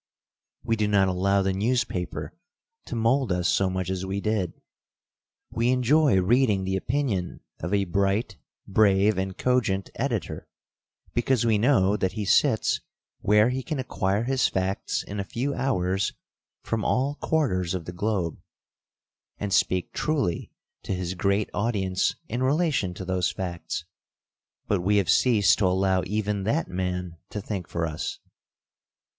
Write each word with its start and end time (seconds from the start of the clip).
We 0.63 0.75
do 0.75 0.87
not 0.87 1.09
allow 1.09 1.43
the 1.43 1.53
newspaper 1.53 2.35
to 2.87 2.95
mold 2.95 3.31
us 3.31 3.47
so 3.47 3.69
much 3.69 3.91
as 3.91 4.03
we 4.03 4.19
did. 4.19 4.53
We 5.51 5.69
enjoy 5.69 6.19
reading 6.19 6.63
the 6.63 6.75
opinion 6.75 7.41
of 7.59 7.71
a 7.71 7.83
bright, 7.85 8.35
brave, 8.67 9.19
and 9.19 9.37
cogent 9.37 9.91
editor 9.93 10.47
because 11.13 11.45
we 11.45 11.59
know 11.59 11.97
that 11.97 12.13
he 12.13 12.25
sits 12.25 12.81
where 13.19 13.49
he 13.49 13.61
can 13.61 13.77
acquire 13.77 14.23
his 14.23 14.47
facts 14.47 15.03
in 15.03 15.19
a 15.19 15.23
few 15.23 15.53
hours 15.53 16.13
from 16.63 16.83
all 16.83 17.13
quarters 17.21 17.75
of 17.75 17.85
the 17.85 17.93
globe, 17.93 18.41
and 19.37 19.53
speak 19.53 19.93
truly 19.93 20.51
to 20.81 20.95
his 20.95 21.13
great 21.13 21.51
audience 21.53 22.15
in 22.27 22.41
relation 22.41 22.95
to 22.95 23.05
those 23.05 23.29
facts, 23.29 23.85
but 24.65 24.81
we 24.81 24.97
have 24.97 25.11
ceased 25.11 25.59
to 25.59 25.67
allow 25.67 26.01
even 26.07 26.41
that 26.41 26.67
man 26.67 27.17
to 27.29 27.39
think 27.39 27.67
for 27.67 27.85
us. 27.85 28.17